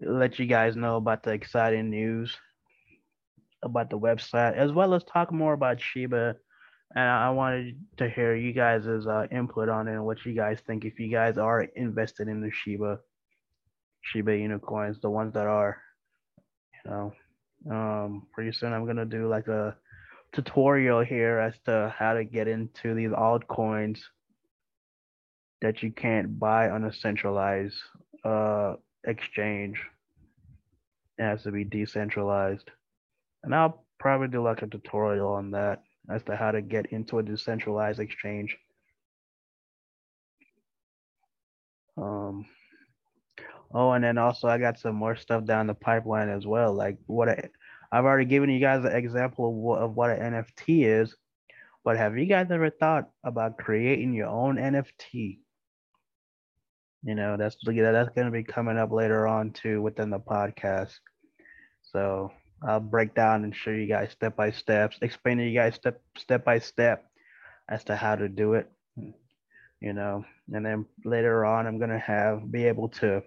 let 0.02 0.40
you 0.40 0.46
guys 0.46 0.76
know 0.76 0.98
about 0.98 1.24
the 1.24 1.32
exciting 1.32 1.90
news 1.90 2.36
about 3.64 3.90
the 3.90 4.00
website, 4.00 4.56
as 4.56 4.72
well 4.72 4.94
as 4.94 5.04
talk 5.04 5.32
more 5.32 5.54
about 5.54 5.80
Shiba 5.80 6.36
and 6.96 7.10
I 7.10 7.30
wanted 7.30 7.80
to 7.98 8.10
hear 8.10 8.36
you 8.36 8.54
guys' 8.54 8.86
uh, 8.86 9.28
input 9.32 9.70
on 9.70 9.88
it 9.88 9.94
and 9.94 10.06
what 10.06 10.26
you 10.26 10.34
guys 10.34 10.60
think 10.66 10.86
if 10.86 11.00
you 11.00 11.10
guys 11.10 11.38
are 11.38 11.62
invested 11.62 12.28
in 12.28 12.42
the 12.42 12.52
Shiba 12.52 13.00
Shiba 14.02 14.32
Inu 14.32 14.62
coins, 14.62 15.00
the 15.00 15.10
ones 15.10 15.34
that 15.34 15.48
are, 15.48 15.78
you 16.84 16.92
know. 16.92 17.14
Um, 17.70 18.26
pretty 18.34 18.52
soon 18.52 18.74
I'm 18.74 18.88
gonna 18.88 19.06
do 19.06 19.28
like 19.28 19.48
a 19.48 19.76
tutorial 20.34 21.02
here 21.02 21.38
as 21.38 21.54
to 21.66 21.94
how 21.96 22.14
to 22.14 22.24
get 22.24 22.48
into 22.48 22.96
these 22.96 23.12
altcoins 23.12 24.00
that 25.62 25.84
you 25.84 25.92
can't 25.92 26.40
buy 26.40 26.70
on 26.70 26.86
a 26.86 26.94
centralized 26.94 27.78
uh, 28.26 28.74
exchange. 29.06 29.80
It 31.18 31.24
has 31.24 31.44
to 31.44 31.52
be 31.52 31.64
decentralized. 31.64 32.70
And 33.44 33.54
I'll 33.54 33.86
probably 34.00 34.28
do 34.28 34.42
like 34.42 34.64
a 34.64 34.68
tutorial 34.68 35.34
on 35.34 35.52
that 35.52 35.84
as 36.10 36.24
to 36.24 36.36
how 36.36 36.52
to 36.52 36.62
get 36.62 36.88
into 36.88 37.20
a 37.20 37.24
decentralized 37.24 38.00
exchange. 38.00 38.58
Um, 41.98 42.46
oh, 43.74 43.92
and 43.92 44.04
then 44.04 44.18
also 44.18 44.48
I 44.48 44.58
got 44.58 44.80
some 44.80 44.96
more 44.96 45.16
stuff 45.16 45.46
down 45.46 45.68
the 45.68 45.74
pipeline 45.74 46.30
as 46.30 46.46
well. 46.46 46.74
Like 46.74 46.98
what 47.06 47.30
I, 47.30 47.50
I've 47.92 48.06
already 48.06 48.26
given 48.26 48.50
you 48.50 48.60
guys 48.60 48.84
an 48.84 48.94
example 48.94 49.48
of 49.48 49.54
what, 49.54 49.80
of 49.80 49.96
what 49.96 50.10
an 50.12 50.34
NFT 50.34 50.86
is, 50.86 51.16
but 51.84 51.98
have 51.98 52.18
you 52.18 52.26
guys 52.26 52.52
ever 52.52 52.70
thought 52.70 53.10
about 53.24 53.58
creating 53.58 54.14
your 54.14 54.28
own 54.28 54.58
NFT? 54.58 55.40
You 57.04 57.16
know, 57.16 57.36
that's 57.36 57.58
that's 57.66 58.10
going 58.10 58.26
to 58.26 58.32
be 58.32 58.44
coming 58.44 58.78
up 58.78 58.92
later 58.92 59.28
on 59.28 59.52
too 59.52 59.82
within 59.82 60.12
the 60.12 60.20
podcast. 60.20 60.94
So 61.82 62.32
I'll 62.64 62.80
break 62.80 63.16
down 63.16 63.44
and 63.44 63.56
show 63.56 63.72
you 63.72 63.88
guys 63.88 64.12
step 64.12 64.36
by 64.36 64.52
steps, 64.52 64.98
explain 65.02 65.38
to 65.38 65.44
you 65.48 65.58
guys 65.58 65.76
step 65.76 66.02
step 66.18 66.46
by 66.46 66.60
step 66.60 67.06
as 67.70 67.84
to 67.86 67.96
how 67.96 68.16
to 68.16 68.28
do 68.30 68.54
it. 68.54 68.70
you 69.82 69.94
know. 69.94 70.24
And 70.54 70.66
then 70.66 70.86
later 71.06 71.46
on, 71.46 71.66
I'm 71.68 71.80
gonna 71.80 72.00
have 72.00 72.52
be 72.52 72.66
able 72.66 72.90
to 73.02 73.24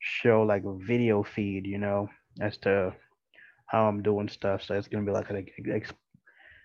show 0.00 0.42
like 0.42 0.64
a 0.64 0.76
video 0.76 1.22
feed, 1.22 1.66
you 1.66 1.78
know, 1.78 2.08
as 2.40 2.58
to 2.58 2.94
how 3.66 3.86
I'm 3.88 4.02
doing 4.02 4.28
stuff. 4.28 4.62
So 4.62 4.74
it's 4.74 4.88
gonna 4.88 5.04
be 5.04 5.12
like 5.12 5.30
an 5.30 5.46
ex- 5.70 5.94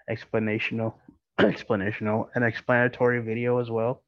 explanational, 0.10 0.96
explanational, 1.39 2.27
an 2.36 2.44
explanatory 2.44 3.22
video 3.22 3.60
as 3.60 3.70
well. 3.70 4.03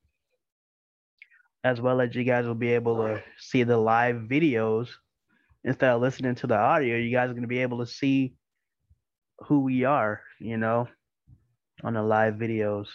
As 1.63 1.79
well 1.81 2.01
as 2.01 2.15
you 2.15 2.23
guys 2.23 2.45
will 2.45 2.55
be 2.55 2.73
able 2.73 2.97
to 2.97 3.21
see 3.37 3.63
the 3.63 3.77
live 3.77 4.15
videos 4.15 4.89
instead 5.63 5.91
of 5.91 6.01
listening 6.01 6.35
to 6.35 6.47
the 6.47 6.57
audio. 6.57 6.97
You 6.97 7.11
guys 7.11 7.29
are 7.29 7.33
gonna 7.33 7.47
be 7.47 7.61
able 7.61 7.79
to 7.79 7.87
see 7.87 8.33
who 9.39 9.61
we 9.61 9.83
are, 9.85 10.21
you 10.39 10.57
know, 10.57 10.87
on 11.83 11.93
the 11.93 12.03
live 12.03 12.35
videos. 12.35 12.87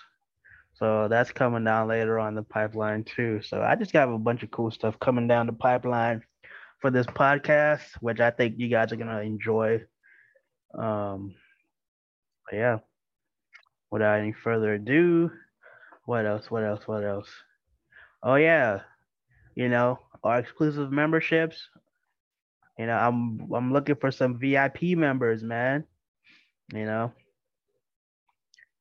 So 0.74 1.08
that's 1.08 1.30
coming 1.30 1.64
down 1.64 1.88
later 1.88 2.18
on 2.18 2.34
the 2.34 2.42
pipeline 2.42 3.04
too. 3.04 3.40
So 3.42 3.62
I 3.62 3.76
just 3.76 3.92
got 3.92 4.12
a 4.12 4.18
bunch 4.18 4.42
of 4.42 4.50
cool 4.50 4.70
stuff 4.70 4.98
coming 4.98 5.28
down 5.28 5.46
the 5.46 5.52
pipeline 5.52 6.22
for 6.80 6.90
this 6.90 7.06
podcast, 7.06 7.82
which 8.00 8.20
I 8.20 8.30
think 8.30 8.56
you 8.58 8.68
guys 8.68 8.92
are 8.92 8.96
gonna 8.96 9.20
enjoy. 9.20 9.82
Um, 10.76 11.34
yeah. 12.52 12.78
Without 13.90 14.18
any 14.18 14.32
further 14.32 14.74
ado, 14.74 15.30
what 16.04 16.26
else? 16.26 16.50
What 16.50 16.64
else? 16.64 16.82
What 16.86 17.04
else? 17.04 17.28
Oh 18.22 18.34
yeah, 18.34 18.80
you 19.54 19.68
know 19.68 20.00
our 20.24 20.38
exclusive 20.38 20.90
memberships. 20.90 21.68
You 22.78 22.86
know 22.86 22.96
I'm 22.96 23.52
I'm 23.54 23.72
looking 23.72 23.96
for 23.96 24.10
some 24.10 24.38
VIP 24.38 24.96
members, 24.96 25.42
man. 25.42 25.84
You 26.72 26.86
know, 26.86 27.12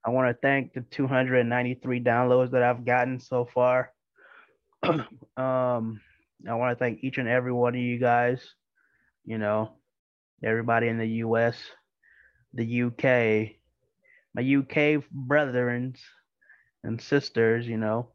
I 0.06 0.10
want 0.10 0.30
to 0.30 0.40
thank 0.42 0.74
the 0.74 0.82
293 0.82 2.02
downloads 2.02 2.52
that 2.52 2.64
I've 2.64 2.86
gotten 2.86 3.20
so 3.20 3.46
far. 3.46 3.92
um, 4.84 5.08
I 5.38 6.54
want 6.56 6.78
to 6.78 6.84
thank 6.84 7.04
each 7.04 7.18
and 7.18 7.28
every 7.28 7.54
one 7.54 7.76
of 7.76 7.82
you 7.82 8.00
guys. 8.00 8.44
You 9.26 9.38
know, 9.38 9.74
everybody 10.44 10.88
in 10.88 10.98
the 10.98 11.08
U.S., 11.08 11.58
the 12.54 12.66
U.K., 12.66 13.58
my 14.36 14.42
UK 14.42 15.04
brethrens 15.16 16.00
and 16.84 17.00
sisters. 17.00 17.68
You 17.68 17.78
know, 17.78 18.10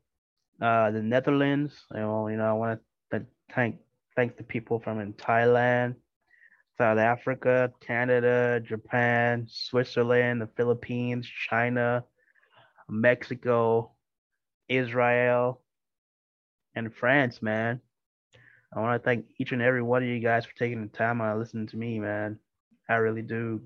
uh, 0.61 0.91
the 0.91 1.03
Netherlands. 1.03 1.73
You 1.95 2.01
know, 2.01 2.29
you 2.29 2.37
know, 2.37 2.51
I 2.51 2.53
want 2.53 2.81
to 3.13 3.27
thank 3.55 3.77
thank 4.19 4.37
the 4.37 4.43
people 4.43 4.81
from 4.81 4.99
in 4.99 5.13
Thailand, 5.13 5.95
South 6.77 6.99
Africa, 6.99 7.73
Canada, 7.79 8.61
Japan, 8.67 9.47
Switzerland, 9.49 10.41
the 10.41 10.49
Philippines, 10.57 11.31
China, 11.49 12.03
Mexico, 12.89 13.93
Israel, 14.69 15.61
and 16.75 16.93
France, 16.93 17.41
man. 17.41 17.81
I 18.75 18.81
want 18.81 19.01
to 19.01 19.05
thank 19.05 19.27
each 19.39 19.53
and 19.53 19.63
every 19.63 19.83
one 19.83 20.03
of 20.03 20.09
you 20.09 20.19
guys 20.19 20.45
for 20.45 20.57
taking 20.57 20.83
the 20.83 20.89
time 20.89 21.21
out 21.21 21.39
listening 21.39 21.69
to 21.69 21.77
me, 21.77 22.01
man. 22.01 22.41
I 22.89 22.95
really 22.95 23.23
do 23.23 23.61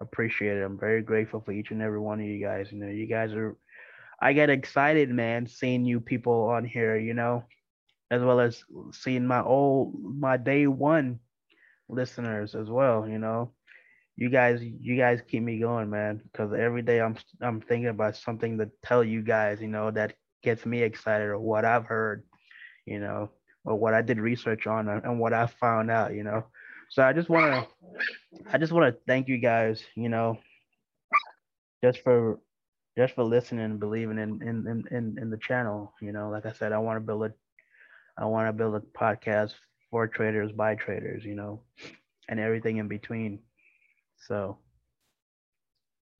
appreciate 0.00 0.58
it. 0.58 0.64
I'm 0.64 0.78
very 0.78 1.00
grateful 1.00 1.40
for 1.40 1.52
each 1.52 1.70
and 1.70 1.80
every 1.80 2.00
one 2.00 2.20
of 2.20 2.26
you 2.26 2.44
guys. 2.44 2.70
You 2.70 2.78
know, 2.78 2.88
you 2.88 3.06
guys 3.06 3.32
are 3.32 3.56
I 4.20 4.34
get 4.34 4.50
excited, 4.50 5.08
man, 5.08 5.46
seeing 5.46 5.86
you 5.86 5.98
people 5.98 6.50
on 6.50 6.66
here, 6.66 6.98
you 6.98 7.14
know, 7.14 7.44
as 8.10 8.22
well 8.22 8.40
as 8.40 8.64
seeing 8.92 9.26
my 9.26 9.42
old 9.42 9.94
my 10.18 10.36
day 10.36 10.66
one 10.66 11.20
listeners 11.88 12.54
as 12.54 12.68
well. 12.70 13.06
You 13.08 13.18
know, 13.18 13.52
you 14.16 14.30
guys, 14.30 14.62
you 14.62 14.96
guys 14.96 15.20
keep 15.28 15.42
me 15.42 15.58
going, 15.60 15.90
man. 15.90 16.20
Because 16.30 16.52
every 16.52 16.82
day 16.82 17.00
I'm 17.00 17.16
I'm 17.40 17.60
thinking 17.60 17.88
about 17.88 18.16
something 18.16 18.58
to 18.58 18.70
tell 18.84 19.04
you 19.04 19.22
guys. 19.22 19.60
You 19.60 19.68
know, 19.68 19.90
that 19.92 20.14
gets 20.42 20.64
me 20.66 20.82
excited 20.82 21.26
or 21.28 21.38
what 21.38 21.64
I've 21.64 21.86
heard. 21.86 22.24
You 22.86 23.00
know, 23.00 23.30
or 23.64 23.76
what 23.76 23.94
I 23.94 24.02
did 24.02 24.18
research 24.18 24.66
on 24.66 24.88
and 24.88 25.20
what 25.20 25.32
I 25.32 25.46
found 25.46 25.90
out. 25.90 26.14
You 26.14 26.24
know, 26.24 26.44
so 26.90 27.02
I 27.02 27.12
just 27.12 27.28
want 27.28 27.52
to, 27.52 27.68
I 28.52 28.58
just 28.58 28.72
want 28.72 28.94
to 28.94 29.00
thank 29.06 29.28
you 29.28 29.38
guys. 29.38 29.82
You 29.96 30.08
know, 30.08 30.38
just 31.82 32.00
for 32.02 32.38
just 32.96 33.14
for 33.14 33.24
listening 33.24 33.64
and 33.64 33.80
believing 33.80 34.18
in 34.18 34.40
in 34.42 34.84
in 34.90 35.16
in 35.20 35.30
the 35.30 35.38
channel. 35.38 35.92
You 36.00 36.12
know, 36.12 36.30
like 36.30 36.46
I 36.46 36.52
said, 36.52 36.72
I 36.72 36.78
want 36.78 36.96
to 36.96 37.00
build 37.06 37.24
a 37.24 37.32
I 38.18 38.24
want 38.24 38.48
to 38.48 38.52
build 38.52 38.74
a 38.74 38.80
podcast 38.80 39.52
for 39.90 40.06
traders 40.06 40.52
by 40.52 40.74
traders, 40.74 41.24
you 41.24 41.34
know, 41.34 41.60
and 42.28 42.40
everything 42.40 42.78
in 42.78 42.88
between. 42.88 43.40
So, 44.26 44.58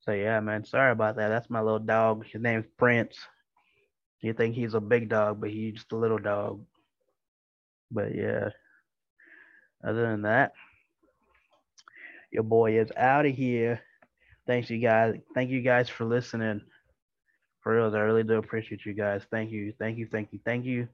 so 0.01 0.13
yeah, 0.13 0.41
man. 0.41 0.65
Sorry 0.65 0.93
about 0.93 1.17
that. 1.17 1.29
That's 1.29 1.51
my 1.51 1.61
little 1.61 1.79
dog. 1.79 2.27
His 2.27 2.43
name's 2.43 2.67
Prince. 2.77 3.17
You 4.21 4.33
think 4.33 4.55
he's 4.55 4.75
a 4.75 4.81
big 4.81 5.09
dog, 5.09 5.41
but 5.41 5.51
he's 5.51 5.75
just 5.75 5.93
a 5.93 5.97
little 5.97 6.19
dog. 6.19 6.61
But 7.91 8.15
yeah. 8.15 8.51
Other 9.85 10.03
than 10.03 10.23
that, 10.23 10.53
your 12.31 12.43
boy 12.43 12.79
is 12.79 12.91
out 12.97 13.27
of 13.27 13.35
here. 13.35 13.81
Thanks 14.47 14.71
you 14.71 14.79
guys. 14.79 15.15
Thank 15.35 15.51
you 15.51 15.63
guys 15.63 15.89
for 15.89 16.05
listening. 16.05 16.61
For 17.61 17.75
real, 17.77 17.95
I 17.95 18.01
really 18.01 18.23
do 18.23 18.35
appreciate 18.35 18.85
you 18.85 18.95
guys. 18.95 19.23
Thank 19.31 19.51
you. 19.51 19.73
Thank 19.79 19.99
you. 19.99 20.09
Thank 20.11 20.33
you. 20.33 20.41
Thank 20.45 20.65
you 20.65 20.89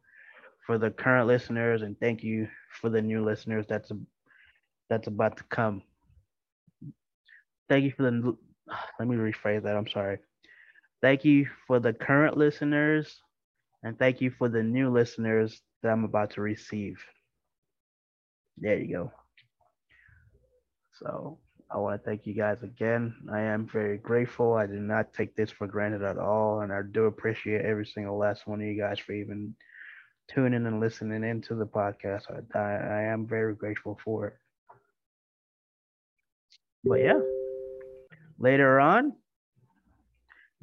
for 0.67 0.79
the 0.79 0.91
current 0.91 1.27
listeners 1.27 1.83
and 1.83 1.99
thank 1.99 2.23
you 2.23 2.49
for 2.81 2.89
the 2.89 3.03
new 3.03 3.25
listeners 3.25 3.67
that's 3.69 3.91
a, 3.91 3.99
that's 4.89 5.07
about 5.09 5.37
to 5.39 5.45
come. 5.45 5.83
Thank 7.69 7.85
you 7.85 7.93
for 7.97 8.03
the 8.03 8.37
let 8.99 9.09
me 9.09 9.17
rephrase 9.17 9.63
that. 9.63 9.77
I'm 9.77 9.89
sorry. 9.89 10.19
Thank 11.01 11.25
you 11.25 11.49
for 11.67 11.81
the 11.81 11.93
current 11.93 12.37
listeners 12.37 13.21
and 13.83 13.99
thank 13.99 14.21
you 14.21 14.31
for 14.31 14.49
the 14.49 14.63
new 14.63 14.91
listeners 14.91 15.61
that 15.83 15.91
I'm 15.91 16.05
about 16.05 16.31
to 16.33 16.41
receive. 16.41 17.03
There 18.59 18.79
you 18.79 18.95
go. 18.95 19.13
So 21.01 21.39
I 21.71 21.79
want 21.79 22.01
to 22.01 22.09
thank 22.09 22.27
you 22.27 22.35
guys 22.35 22.63
again. 22.63 23.15
I 23.33 23.41
am 23.41 23.67
very 23.67 23.99
grateful. 23.99 24.55
I 24.55 24.67
did 24.67 24.83
not 24.83 25.13
take 25.15 25.35
this 25.35 25.51
for 25.51 25.67
granted 25.67 26.03
at 26.03 26.19
all. 26.19 26.61
And 26.61 26.73
I 26.73 26.83
do 26.93 27.07
appreciate 27.07 27.65
every 27.65 27.87
single 27.87 28.19
last 28.19 28.47
one 28.47 28.61
of 28.61 28.67
you 28.67 28.79
guys 28.79 28.99
for 28.99 29.13
even 29.13 29.55
tuning 30.29 30.67
and 30.67 30.81
listening 30.81 31.25
into 31.25 31.55
the 31.55 31.67
podcast. 31.67 32.23
I, 32.55 32.59
I 32.59 33.03
am 33.13 33.27
very 33.27 33.55
grateful 33.55 33.99
for 34.05 34.29
it. 34.29 34.35
But 36.85 37.01
yeah, 37.01 37.21
later 38.39 38.81
on, 38.81 39.13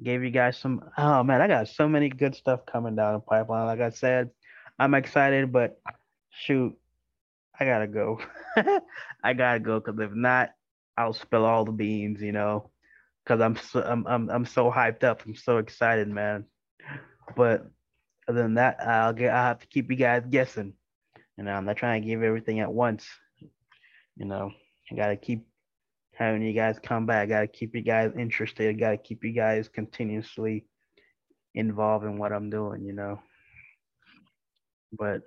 gave 0.04 0.24
you 0.24 0.32
guys 0.32 0.58
some. 0.58 0.84
Oh 0.98 1.24
man, 1.24 1.42
I 1.42 1.48
got 1.48 1.68
so 1.68 1.88
many 1.88 2.10
good 2.10 2.36
stuff 2.36 2.66
coming 2.66 2.96
down 2.96 3.14
the 3.14 3.20
pipeline. 3.20 3.66
Like 3.66 3.82
I 3.82 3.90
said, 3.90 4.30
I'm 4.78 4.94
excited, 4.94 5.52
but 5.52 5.80
shoot, 6.30 6.78
I 7.60 7.66
gotta 7.66 7.88
go. 7.88 8.20
I 9.24 9.34
gotta 9.34 9.60
go 9.60 9.80
because 9.80 10.00
if 10.00 10.14
not, 10.14 10.50
I'll 10.98 11.14
spill 11.14 11.46
all 11.46 11.66
the 11.66 11.72
beans. 11.72 12.22
You 12.22 12.32
know, 12.32 12.70
because 13.24 13.42
I'm 13.42 13.56
so 13.56 13.82
I'm, 13.82 14.06
I'm 14.08 14.30
I'm 14.30 14.46
so 14.46 14.72
hyped 14.72 15.04
up. 15.04 15.24
I'm 15.26 15.36
so 15.36 15.58
excited, 15.58 16.08
man. 16.08 16.46
But 17.36 17.66
other 18.30 18.44
than 18.44 18.54
that, 18.56 18.80
I'll 18.80 19.14
get 19.14 19.34
I 19.34 19.48
have 19.48 19.60
to 19.60 19.68
keep 19.68 19.90
you 19.90 19.98
guys 19.98 20.24
guessing. 20.30 20.74
You 21.36 21.42
um, 21.42 21.46
know, 21.46 21.54
I'm 21.54 21.66
not 21.66 21.78
trying 21.78 22.02
to 22.02 22.08
give 22.08 22.22
everything 22.22 22.60
at 22.60 22.72
once. 22.72 23.08
You 24.16 24.26
know, 24.26 24.52
I 24.92 24.96
gotta 24.96 25.18
keep 25.18 25.48
having 26.14 26.44
you 26.44 26.54
guys 26.54 26.78
come 26.84 27.08
back. 27.08 27.24
I 27.24 27.26
gotta 27.26 27.48
keep 27.48 27.76
you 27.76 27.82
guys 27.82 28.12
interested. 28.16 28.70
I 28.70 28.74
gotta 28.74 28.98
keep 28.98 29.24
you 29.24 29.32
guys 29.32 29.68
continuously 29.68 30.66
involved 31.56 32.06
in 32.06 32.20
what 32.20 32.32
I'm 32.32 32.52
doing, 32.52 32.84
you 32.84 32.94
know. 32.94 33.20
But 34.92 35.22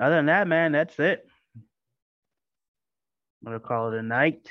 other 0.00 0.16
than 0.16 0.26
that, 0.26 0.48
man, 0.48 0.72
that's 0.72 0.98
it. 0.98 1.26
I'm 1.56 3.44
gonna 3.44 3.60
call 3.60 3.92
it 3.92 3.98
a 3.98 4.02
night. 4.02 4.48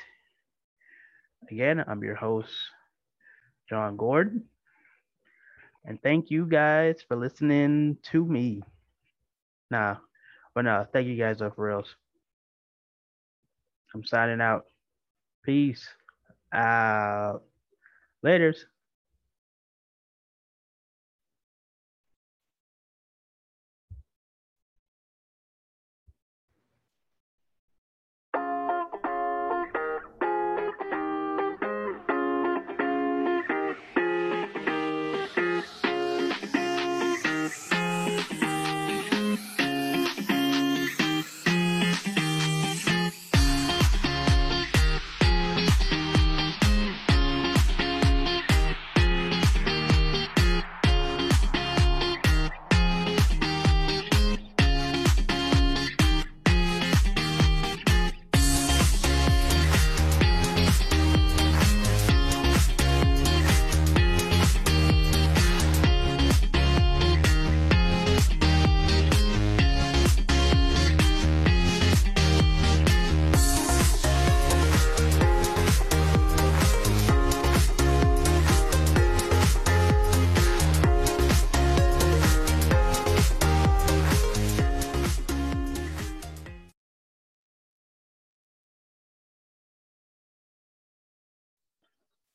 Again, 1.50 1.84
I'm 1.86 2.02
your 2.02 2.14
host, 2.14 2.52
John 3.68 3.96
Gordon. 3.96 4.44
And 5.88 6.00
thank 6.02 6.30
you 6.30 6.44
guys 6.44 6.96
for 7.08 7.16
listening 7.16 7.96
to 8.12 8.22
me. 8.22 8.62
Nah, 9.70 9.96
but 10.54 10.66
no, 10.66 10.86
thank 10.92 11.08
you 11.08 11.16
guys 11.16 11.38
though 11.38 11.50
for 11.50 11.66
reals. 11.66 11.88
I'm 13.94 14.04
signing 14.04 14.42
out. 14.42 14.66
Peace 15.42 15.88
out. 16.52 17.40
Laters. 18.22 18.58